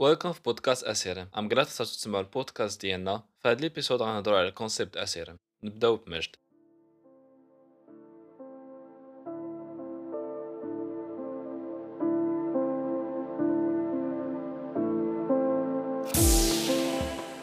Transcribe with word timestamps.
Welcome 0.00 0.32
في 0.32 0.40
بودكاست 0.42 0.84
اسيرم 0.84 1.28
I'm 1.38 1.48
glad 1.48 1.66
صرتوا 1.66 1.92
تسمعوا 1.92 2.24
البودكاست 2.24 2.80
ديالنا 2.80 3.22
في 3.42 3.48
هذا 3.48 3.58
ال 3.58 3.64
episode 3.64 4.02
غنهضروا 4.02 4.38
على 4.38 4.48
ال 4.48 4.54
concept 4.54 4.96
اسيرم 4.96 5.36
نبداو 5.62 5.96
بمجد 5.96 6.36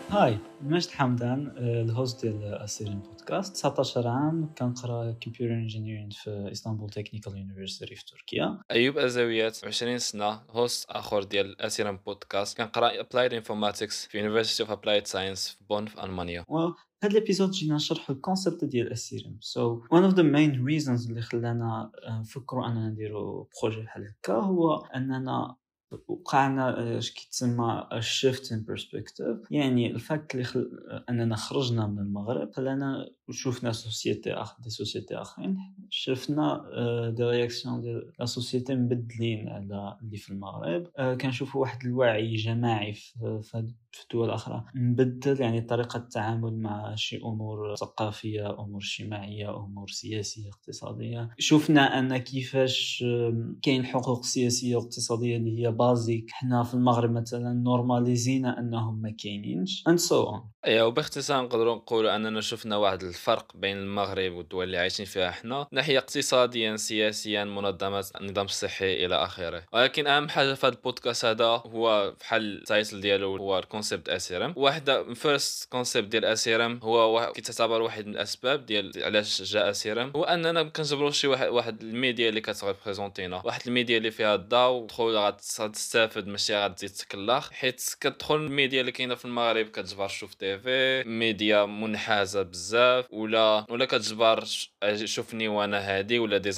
Hi 0.09 0.37
مجد 0.61 0.89
حمدان 0.89 1.47
آه، 1.57 1.81
ال 1.81 1.90
host 1.90 2.25
ديال 2.25 2.43
اسيرين 2.53 2.99
بودكاست 2.99 3.53
19 3.55 4.07
عام 4.07 4.53
كنقرا 4.57 5.11
computer 5.11 5.53
engineering 5.53 6.09
في 6.09 6.49
Istanbul 6.51 6.89
Technical 6.89 7.37
University 7.37 7.95
في 7.95 8.05
تركيا. 8.05 8.59
أيوب 8.71 8.97
ازاويات 8.97 9.65
20 9.65 9.97
سنة 9.97 10.41
host 10.49 10.89
آخر 10.89 11.23
ديال 11.23 11.61
اسيرم 11.61 11.99
بودكاست 12.05 12.57
كنقرا 12.57 12.99
applied 12.99 13.33
informatics 13.33 14.05
في 14.05 14.17
University 14.17 14.63
of 14.63 14.71
Applied 14.71 15.07
Science 15.07 15.49
في 15.49 15.63
بون 15.69 15.85
في 15.85 16.03
ألمانيا. 16.03 16.45
هاد 17.03 17.11
ال 17.11 17.16
episode 17.16 17.51
جينا 17.51 17.75
نشرحوا 17.75 18.15
ال 18.15 18.21
concept 18.21 18.65
ديال 18.65 18.91
اسيرم 18.91 19.37
so 19.41 19.81
one 19.81 19.93
of 19.93 20.13
the 20.13 20.23
main 20.23 20.65
reasons 20.65 21.09
اللي 21.09 21.21
خلانا 21.21 21.91
آه، 22.07 22.19
نفكروا 22.19 22.67
أننا 22.67 22.89
نديروا 22.89 23.45
projet 23.61 23.81
بحال 23.81 24.07
هكا 24.07 24.33
هو 24.33 24.75
أننا 24.75 25.55
وقعنا 26.07 26.97
اش 26.97 27.11
كيتسمى 27.11 27.87
shift 27.99 28.51
in 28.51 28.63
perspective 28.63 29.37
يعني 29.51 29.91
ال 29.91 29.99
fact 29.99 30.33
اللي 30.35 30.43
خل... 30.43 30.69
اننا 31.09 31.35
خرجنا 31.35 31.87
من 31.87 31.99
المغرب 31.99 32.51
خلانا 32.53 33.09
وشوفنا 33.29 33.71
société 33.71 34.33
اخ 34.33 34.61
des 34.61 34.69
sociétés 34.69 35.15
آخرين. 35.15 35.57
شفنا 35.89 36.61
des 37.15 37.23
réactions 37.23 37.81
ديال 37.81 38.11
la 38.19 38.25
société 38.25 38.75
مبدلين 38.75 39.49
على 39.49 39.97
اللي 40.01 40.17
في 40.17 40.29
المغرب. 40.29 40.87
كنشوفوا 41.21 41.61
واحد 41.61 41.85
الوعي 41.85 42.35
جماعي 42.35 42.93
في, 42.93 43.39
في 43.43 44.03
الدول 44.03 44.27
الأخرى. 44.29 44.65
مبدل 44.75 45.41
يعني 45.41 45.61
طريقة 45.61 45.97
التعامل 45.97 46.57
مع 46.59 46.95
شي 46.95 47.17
أمور 47.17 47.75
ثقافية 47.75 48.49
أمور 48.59 48.81
اجتماعية 48.81 49.57
أمور 49.57 49.87
سياسية 49.87 50.49
اقتصادية. 50.49 51.29
شفنا 51.39 51.99
أن 51.99 52.17
كيفاش 52.17 53.03
كاين 53.61 53.85
حقوق 53.85 54.23
سياسية 54.25 54.75
واقتصادية 54.75 55.37
اللي 55.37 55.61
هي 55.61 55.71
basique 55.77 56.31
حنا 56.31 56.63
في 56.63 56.73
المغرب 56.73 57.11
مثلا 57.11 57.53
normalisينا 57.53 58.59
أنهم 58.59 59.01
ما 59.01 59.11
كاينينش 59.23 59.83
and 59.87 59.99
so 59.99 60.23
on 60.23 60.43
ايوا 60.65 60.87
وباختصار 60.87 61.43
نقدروا 61.43 61.75
نقولوا 61.75 62.15
أننا 62.15 62.41
شفنا 62.41 62.77
واحد 62.77 63.03
الفرق 63.03 63.57
بين 63.57 63.77
المغرب 63.77 64.31
والدول 64.33 64.63
اللي 64.63 64.77
عايشين 64.77 65.05
فيها 65.05 65.31
حنا 65.31 65.67
ناحية 65.71 65.97
اقتصاديا 65.97 66.75
سياسيا 66.75 67.43
منظمات 67.43 68.15
النظام 68.21 68.45
الصحي 68.45 69.05
إلى 69.05 69.15
آخره. 69.15 69.63
ولكن 69.73 70.07
أهم 70.07 70.29
حاجة 70.29 70.53
في 70.53 70.67
هذا 70.67 70.75
البودكاست 70.75 71.25
هذا 71.25 71.45
هو 71.45 72.13
بحال 72.19 72.57
ال 72.57 72.64
title 72.64 73.01
ديالو 73.01 73.35
هو 73.35 73.61
concept 73.69 74.09
أسيرم. 74.09 74.53
واحدة 74.57 75.13
first 75.13 75.71
concept 75.71 76.07
ديال 76.07 76.25
أسيرم 76.25 76.79
هو 76.83 77.31
كيتعتبر 77.35 77.81
واحد 77.81 78.05
من 78.07 78.11
الأسباب 78.11 78.65
ديال 78.65 78.91
علاش 79.03 79.41
جاء 79.41 79.69
أسيرم. 79.69 80.11
هو 80.15 80.23
أننا 80.23 80.63
كنجبروا 80.63 81.11
شي 81.11 81.27
واحد 81.27 81.47
واحد 81.47 81.81
الميديا 81.81 82.29
اللي 82.29 82.41
كتريبريزونتينا 82.41 83.41
واحد 83.45 83.61
الميديا 83.67 83.97
اللي 83.97 84.11
فيها 84.11 84.35
الضوء 84.35 84.87
تدخل 85.67 85.77
غتستافد 85.87 86.27
ماشي 86.27 86.57
غتزيد 86.57 86.89
تكلخ 86.89 87.51
حيت 87.51 87.95
كتدخل 87.99 88.35
الميديا 88.35 88.81
اللي 88.81 88.91
كاينة 88.91 89.15
في 89.15 89.25
المغرب 89.25 89.65
كتجبر 89.65 90.07
شوف 90.07 90.33
تيفي 90.33 91.03
ميديا 91.03 91.65
منحازة 91.65 92.41
بزاف 92.41 93.13
ولا 93.13 93.65
ولا 93.69 93.85
كتجبر 93.85 94.43
شوفني 95.05 95.47
وأنا 95.47 95.79
هادي 95.79 96.19
ولا 96.19 96.37
des 96.37 96.49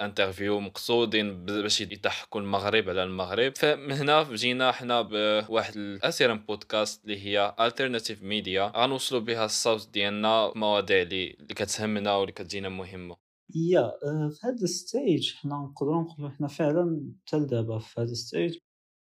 interviews 0.00 0.60
مقصودين 0.60 1.44
باش 1.44 1.80
يضحكوا 1.80 2.40
المغرب 2.40 2.88
على 2.88 3.02
المغرب. 3.02 3.56
فمن 3.56 3.92
هنا 3.92 4.22
جينا 4.32 4.72
حنا 4.72 5.02
بواحد 5.02 5.76
الاسيرم 5.76 6.38
بودكاست 6.38 7.04
اللي 7.04 7.26
هي 7.26 7.54
alternative 7.60 8.22
media 8.22 8.72
غنوصلوا 8.76 9.20
بها 9.20 9.44
الصوت 9.44 9.88
ديالنا 9.88 10.52
مواضيع 10.54 11.02
اللي 11.02 11.36
كتهمنا 11.48 12.14
واللي 12.14 12.32
كتجينا 12.32 12.68
مهمة. 12.68 13.29
yeah 13.54 13.80
آه، 13.80 14.28
في 14.28 14.46
هذا 14.46 14.62
ال 14.62 14.74
stage 14.74 15.34
حنا 15.34 15.54
نقدروا 15.54 16.02
نقولوا 16.02 16.30
حنا 16.30 16.48
فعلا 16.48 17.12
حتى 17.26 17.40
دابا 17.40 17.78
في 17.78 18.00
هذا 18.00 18.10
ال 18.10 18.18
stage 18.18 18.58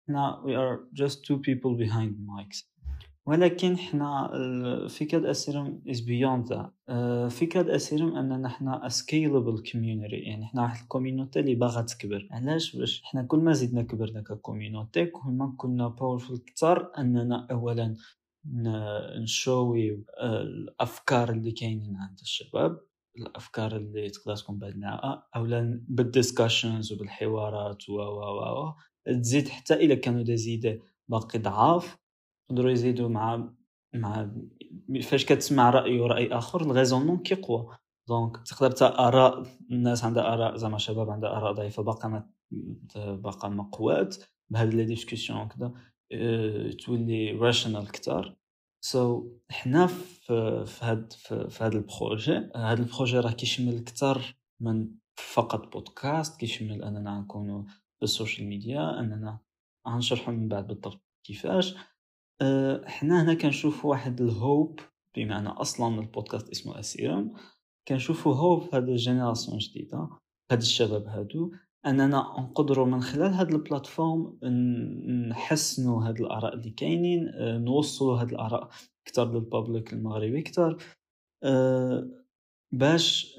حنا 0.09 0.43
we 0.47 0.51
are 0.51 1.03
just 1.03 1.17
two 1.17 1.37
people 1.37 1.77
behind 1.85 2.13
mics. 2.13 2.69
ولكن 3.29 3.79
حنا 3.79 4.31
فكرة 4.89 5.31
أسيرم 5.31 5.83
beyond 5.87 6.49
that. 6.51 6.71
آه، 6.89 7.29
فكرة 7.29 7.77
أسيرم 7.77 8.17
أننا 8.17 8.49
حنا 8.49 8.89
scalable 8.89 9.63
community 9.71 10.13
يعني 10.13 10.47
حنا 10.47 10.63
واحد 10.63 10.83
ال 10.83 10.89
community 10.89 11.41
اللي 11.41 11.55
باغا 11.55 11.83
تكبر. 11.83 12.29
علاش؟ 12.31 12.77
باش 12.77 13.03
حنا 13.03 13.23
كل 13.23 13.39
ما 13.39 13.53
زدنا 13.53 13.83
كبرنا 13.83 14.21
ك 14.21 14.29
community 14.29 15.07
كل 15.07 15.31
ما 15.31 15.55
كنا 15.57 15.89
powerful 15.89 16.41
أكثر 16.49 16.93
أننا 16.99 17.47
اولا 17.51 17.97
نشوي 19.23 20.05
الأفكار 20.23 21.31
اللي 21.31 21.53
كاينين 21.53 21.97
عند 21.97 22.19
الشباب. 22.21 22.81
الأفكار 23.19 23.77
اللي 23.77 24.11
تقدر 24.11 24.37
تكون 24.37 24.59
بعدنا 24.59 25.23
أولا 25.37 25.85
بال 25.89 26.05
discussions 26.05 26.93
وبالحوارات 26.93 27.89
و 27.89 27.93
و 27.93 28.67
و 28.67 28.75
تزيد 29.07 29.49
حتى 29.49 29.75
إلا 29.75 29.95
كانوا 29.95 30.23
دازيد 30.23 30.83
باقي 31.09 31.39
ضعاف 31.39 31.99
يقدروا 32.51 32.71
يزيدوا 32.71 33.09
مع 33.09 33.51
مع 33.95 34.31
فاش 35.03 35.25
كتسمع 35.25 35.71
رأي 35.71 36.01
ورأي 36.01 36.33
آخر 36.33 36.61
ال 36.61 36.65
raisonnement 36.65 37.19
كيقوى 37.19 37.77
donc 38.09 38.37
تقدر 38.47 38.71
تا 38.71 39.09
آراء 39.09 39.43
الناس 39.71 40.05
عندها 40.05 40.35
آراء 40.35 40.57
زعما 40.57 40.79
شباب 40.79 41.11
عندها 41.11 41.31
آراء 41.31 41.53
ضعيفة 41.53 41.83
باقا 41.83 42.09
ما 42.09 42.31
باقا 42.97 43.49
مقوات 43.49 44.17
بهاد 44.51 44.75
les 44.75 44.85
discussions 44.85 45.49
كذا 45.49 45.73
تولي 46.85 47.33
rational 47.33 47.91
كتار 47.91 48.38
so 48.81 49.23
so, 49.23 49.53
حنا 49.53 49.87
في 49.87 50.65
هاد 50.81 51.13
في 51.13 51.59
هاد 51.61 51.75
ال 51.75 51.86
projet 51.86 52.51
هاد 52.57 52.79
ال 52.79 52.84
projet 52.84 53.19
راه 53.19 53.33
كيشمل 53.33 53.79
كتر 53.79 54.37
من 54.61 54.91
فقط 55.17 55.73
بودكاست 55.73 56.41
كيشمل 56.41 56.83
أننا 56.83 57.21
نكونوا 57.21 57.63
في 57.99 58.03
ال 58.03 58.09
social 58.09 58.49
media 58.49 59.01
أننا 59.01 59.39
غنشرحوا 59.89 60.35
من 60.35 60.49
بعد 60.49 60.67
بالضبط 60.67 61.01
كيفاش. 61.25 61.75
أه 62.43 62.85
حنا 62.87 63.23
هنا 63.23 63.35
كنشوفوا 63.35 63.91
واحد 63.91 64.21
ال 64.21 64.33
hope 64.33 64.81
بمعنى 65.17 65.49
أصلا 65.49 66.01
البودكاست 66.01 66.49
اسمه 66.49 66.81
أسيرم. 66.81 67.35
كنشوفوا 67.89 68.35
hope 68.35 68.75
هاد 68.75 68.89
ال 68.89 68.95
génération 68.95 69.59
جديده 69.59 70.09
هاد 70.51 70.61
الشباب 70.61 71.07
هادو. 71.07 71.53
أننا 71.87 72.19
نقدروا 72.39 72.87
من 72.87 73.01
خلال 73.03 73.33
هاد 73.33 73.55
ال 73.55 73.64
platform 73.64 74.39
نحسنوا 75.29 76.05
هاد 76.09 76.21
الآراء 76.21 76.55
اللي 76.55 76.71
كاينين 76.71 77.29
أه 77.29 77.59
نوصلوا 77.59 78.21
هاد 78.21 78.33
الآراء 78.33 78.71
أكثر 79.07 79.33
للبابليك 79.33 79.93
المغربي 79.93 80.39
أكثر 80.41 80.77
أه 81.45 82.11
باش 82.73 83.37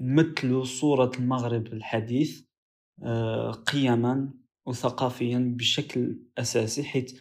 نمثلوا 0.00 0.64
صورة 0.64 1.12
المغرب 1.18 1.66
الحديث 1.66 2.44
أه 3.02 3.50
قيما 3.50 4.34
وثقافيا 4.66 5.54
بشكل 5.58 6.18
أساسي 6.38 6.84
حيث 6.84 7.20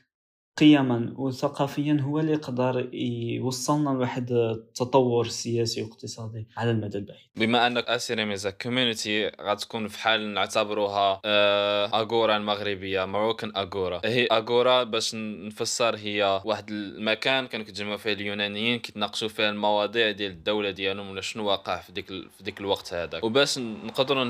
قيما 0.58 1.14
وثقافيا 1.18 1.98
هو 2.02 2.20
اللي 2.20 2.32
يقدر 2.32 2.90
يوصلنا 2.94 3.90
لواحد 3.90 4.32
التطور 4.32 5.28
سياسي 5.28 5.82
واقتصادي 5.82 6.48
على 6.58 6.72
المدى 6.72 6.98
البعيد. 6.98 7.20
بما 7.36 7.68
أنك 7.68 7.88
أسيرم 7.88 8.32
is 8.32 8.50
a 8.50 8.58
community 8.58 9.32
غتكون 9.42 9.88
في 9.88 10.00
حال 10.00 10.34
نعتبروها 10.34 11.22
أغورا 11.94 12.38
المغربية 12.38 13.06
Moroccan 13.06 13.52
agora. 13.56 14.02
هي 14.06 14.26
أغورا 14.26 14.84
باش 14.84 15.16
نفسر 15.16 15.96
هي 15.96 16.42
واحد 16.46 16.70
المكان 16.70 17.48
كانوا 17.48 17.66
كيتجمعوا 17.66 17.98
فيه 17.98 18.14
اليونانيين 18.14 18.80
كيتناقشوا 18.80 19.28
فيه 19.28 19.50
المواضيع 19.50 20.12
ديال 20.12 20.32
الدولة 20.32 20.72
ديالهم 20.72 21.10
ولا 21.10 21.22
شنو 21.22 21.48
واقع 21.48 21.82
في 21.82 21.92
ديك 21.92 22.08
في 22.08 22.44
ديك 22.44 22.62
الوقت 22.62 22.94
هذاك. 22.94 23.24
وباش 23.24 23.58
نقدروا 23.60 24.24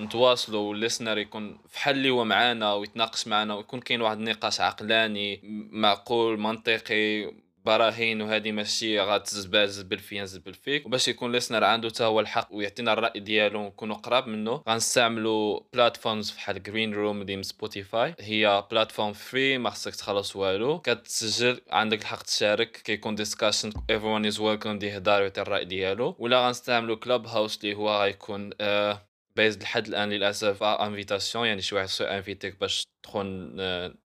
نتواصلوا 0.00 0.68
وال 0.68 0.78
listener 0.78 1.18
يكون 1.18 1.58
في 1.68 1.78
حل 1.78 1.96
اللي 1.96 2.10
هو 2.10 2.24
معانا 2.24 2.74
ويتناقش 2.74 3.28
معنا 3.28 3.54
ويكون 3.54 3.80
كاين 3.80 4.00
واحد 4.00 4.18
النقاش 4.18 4.60
عقلاني 4.60 5.27
معقول 5.70 6.40
منطقي 6.40 7.32
براهين 7.64 8.22
وهذه 8.22 8.52
ماشي 8.52 9.00
غتزبال 9.00 9.68
زبل 9.68 9.98
فيا 9.98 10.26
فيك. 10.62 10.86
وباش 10.86 11.08
يكون 11.08 11.32
listener 11.32 11.64
عنده 11.64 11.88
حتى 11.88 12.04
هو 12.04 12.20
الحق 12.20 12.48
ويعطينا 12.50 12.92
الرأي 12.92 13.20
ديالو 13.20 13.60
ونكونوا 13.60 13.96
قراب 13.96 14.26
منه 14.28 14.62
غنستعملوا 14.68 15.60
platforms 15.72 16.30
بحال 16.30 16.62
Greenroom 16.62 17.22
ديال 17.22 17.44
سبوتيفاي 17.44 18.14
هي 18.20 18.64
platform 18.70 19.12
free 19.12 19.58
ما 19.58 19.70
خصك 19.70 19.94
تخلص 19.96 20.36
والو. 20.36 20.78
كتسجل 20.78 21.60
عندك 21.70 22.00
الحق 22.00 22.22
تشارك 22.22 22.70
كيكون 22.70 23.14
discussion 23.14 23.72
everyone 23.90 24.26
is 24.26 24.40
welcome 24.40 24.78
يهضر 24.82 25.20
ويعطي 25.20 25.42
الرأي 25.42 25.64
ديالو. 25.64 26.16
ولا 26.18 26.46
غنستعملوا 26.46 26.96
Clubhouse 26.96 27.58
اللي 27.64 27.74
هو 27.74 28.02
غيكون 28.02 28.50
آه 28.60 29.08
base 29.36 29.58
لحد 29.58 29.86
الآن 29.86 30.10
للأسف 30.10 30.62
invitation 30.62 31.46
يعني 31.46 31.62
شي 31.62 31.74
واحد 31.74 31.88
s'invite 31.88 32.04
يك 32.04 32.60
باش 32.60 32.84
تدخل 33.02 33.54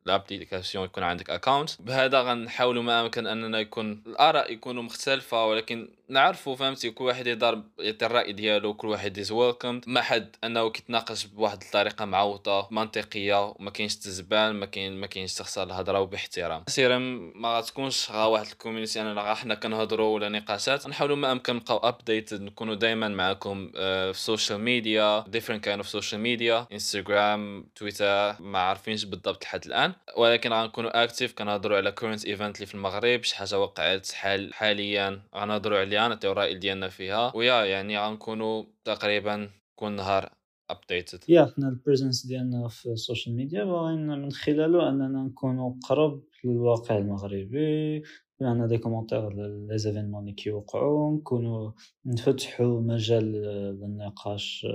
ال 0.09 0.15
application 0.15 0.85
يكون 0.85 1.03
عندك 1.03 1.31
account 1.31 1.71
بهذا 1.81 2.23
غنحاولوا 2.23 2.83
ما 2.83 3.01
أمكن 3.01 3.27
أننا 3.27 3.61
يكون 3.61 4.03
الآراء 4.07 4.53
يكونوا 4.53 4.83
مختلفة 4.83 5.47
ولكن 5.47 5.89
نعرفوا 6.09 6.57
فهمتي 6.57 6.91
كل 6.91 7.05
واحد 7.05 7.27
يدار 7.27 7.63
يعطي 7.79 8.07
الرأي 8.07 8.33
ديالو 8.33 8.75
كل 8.75 8.89
واحد 8.89 9.19
is 9.19 9.33
welcome 9.33 9.81
ما 9.87 10.03
حد 10.03 10.37
أنه 10.45 10.71
كيتناقش 10.71 11.25
بواحد 11.25 11.63
الطريقة 11.63 12.05
معوطة 12.05 12.69
منطقية 12.71 13.55
وما 13.59 13.71
كاينش 13.71 13.97
تزبال 13.97 14.55
ما 14.55 14.67
كاين 14.67 14.93
ما 15.01 15.07
كاينش 15.07 15.35
تخسر 15.35 15.63
الهضرة 15.63 16.01
وباحترام. 16.01 16.65
سيرا 16.69 16.99
ما 17.35 17.59
غتكونش 17.59 18.11
غا 18.11 18.25
واحد 18.25 18.47
ال 18.47 18.52
community 18.52 19.01
اننا 19.01 19.23
غا 19.23 19.35
حنا 19.35 19.55
كنهضروا 19.55 20.15
ولا 20.15 20.29
نقاشات. 20.29 20.87
نحاولوا 20.87 21.17
ما 21.17 21.33
أمكن 21.33 21.57
نبقاو 21.57 21.79
update 21.79 22.35
نكونوا 22.35 22.75
دائما 22.75 23.09
معكم 23.09 23.73
آه، 23.77 24.13
في 24.13 24.19
ال 24.19 24.25
social 24.25 24.61
media 24.61 25.25
different 25.29 25.65
kind 25.65 25.79
of 25.79 25.89
social 25.89 26.21
media 26.21 26.67
انستغرام 26.73 27.67
تويتر 27.77 28.43
ما 28.43 28.59
عارفينش 28.59 29.05
بالضبط 29.05 29.45
لحد 29.45 29.65
الآن. 29.67 29.93
ولكن 30.17 30.53
غنكونوا 30.53 31.05
active 31.05 31.35
كنهضروا 31.35 31.77
على 31.77 31.93
current 31.93 32.25
event 32.25 32.57
اللي 32.57 32.67
في 32.67 32.75
المغرب 32.75 33.23
شي 33.23 33.37
حاجة 33.37 33.61
وقعت 33.61 34.13
حال 34.13 34.55
حاليا. 34.55 35.23
غنهضروا 35.37 35.79
عليها 35.79 36.09
نعطيو 36.09 36.33
الراي 36.33 36.55
ديالنا 36.55 36.89
فيها. 36.89 37.33
و 37.37 37.42
yeah 37.42 37.65
يعني 37.65 37.99
غنكونوا 37.99 38.65
تقريبا 38.85 39.51
كل 39.77 39.93
نهار 39.93 40.33
updated 40.71 41.25
yeah 41.29 41.53
حنا 41.57 41.69
ال 41.69 41.75
presence 41.75 42.27
ديالنا 42.27 42.69
في 42.69 42.87
ال 42.93 42.99
social 42.99 43.37
media 43.37 43.65
باغيين 43.65 44.07
من 44.09 44.33
خلاله 44.33 44.89
أننا 44.89 45.23
نكونوا 45.23 45.75
قرب 45.89 46.23
للواقع 46.45 46.99
المغربي. 46.99 48.03
عندنا 48.43 48.67
des 48.67 48.79
commentaires 48.79 49.29
les 49.33 49.79
événements 49.79 50.21
اللي 50.23 50.33
كيوقعوا 50.33 51.17
نكونوا 51.17 51.73
نفتحوا 52.07 52.81
مجال 52.81 53.33
للنقاش 53.81 54.67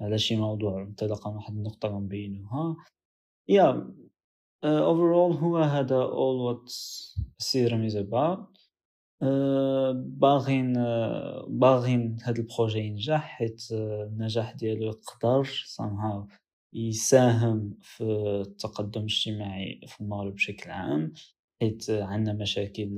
على 0.00 0.18
شي 0.18 0.36
موضوع 0.36 0.82
انطلاقا 0.82 1.30
من 1.30 1.36
واحد 1.36 1.54
النقطة 1.54 1.88
غنبينوها. 1.88 2.76
yeah 3.48 3.94
overall 4.64 5.32
هو 5.32 5.58
هذا 5.58 6.06
all 6.06 6.54
what 6.54 6.70
أسيرم 7.42 7.90
is 7.90 7.94
about. 7.94 8.62
باغين 9.94 10.72
باغين 11.48 12.16
هاد 12.22 12.38
البروجي 12.38 12.78
ينجح 12.78 13.20
حيت 13.20 13.62
النجاح 13.72 14.52
ديالو 14.52 14.86
يقدر 14.86 15.44
somehow 15.44 16.32
يساهم 16.72 17.78
في 17.80 18.04
التقدم 18.46 19.00
الاجتماعي 19.00 19.80
في 19.86 20.00
المغرب 20.00 20.34
بشكل 20.34 20.70
عام. 20.70 21.12
حيت 21.62 21.90
عندنا 21.90 22.32
مشاكل 22.32 22.94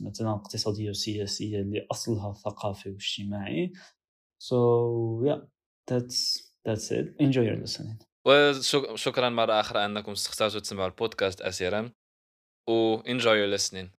مثلا 0.00 0.30
اقتصادية 0.30 0.90
وسياسية 0.90 1.60
اللي 1.60 1.86
أصلها 1.90 2.32
ثقافي 2.32 2.90
واجتماعي. 2.90 3.72
So 4.38 4.56
yeah 5.24 5.40
that's 5.90 6.18
that's 6.68 6.90
it. 6.90 7.06
Enjoy 7.20 7.44
your 7.48 7.56
listening. 7.64 7.98
وشكرا 8.24 9.28
مرة 9.28 9.60
أخرى 9.60 9.84
أنكم 9.84 10.12
استختارتوا 10.12 10.60
تسمعوا 10.60 10.86
البودكاست 10.86 11.40
أسيرا 11.40 11.90
و 12.70 13.02
enjoy 13.02 13.36
your 13.36 13.58
listening. 13.58 13.94